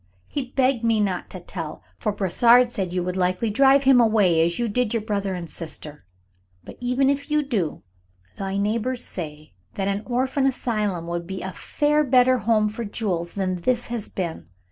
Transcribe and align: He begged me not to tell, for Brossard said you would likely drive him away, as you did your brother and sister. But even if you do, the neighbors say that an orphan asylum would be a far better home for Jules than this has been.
He 0.27 0.47
begged 0.49 0.83
me 0.83 0.99
not 0.99 1.29
to 1.29 1.39
tell, 1.39 1.83
for 1.99 2.11
Brossard 2.11 2.71
said 2.71 2.91
you 2.91 3.03
would 3.03 3.15
likely 3.15 3.51
drive 3.51 3.83
him 3.83 4.01
away, 4.01 4.43
as 4.43 4.57
you 4.57 4.67
did 4.67 4.95
your 4.95 5.01
brother 5.03 5.35
and 5.35 5.47
sister. 5.47 6.05
But 6.63 6.77
even 6.79 7.07
if 7.07 7.29
you 7.29 7.43
do, 7.43 7.83
the 8.37 8.57
neighbors 8.57 9.03
say 9.03 9.53
that 9.75 9.87
an 9.87 10.01
orphan 10.07 10.47
asylum 10.47 11.05
would 11.05 11.27
be 11.27 11.43
a 11.43 11.51
far 11.51 12.03
better 12.03 12.39
home 12.39 12.67
for 12.67 12.83
Jules 12.83 13.35
than 13.35 13.57
this 13.57 13.85
has 13.93 14.09
been. 14.09 14.47